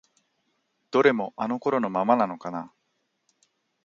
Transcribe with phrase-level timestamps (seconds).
[0.89, 2.73] どれもあの頃のままなのかな？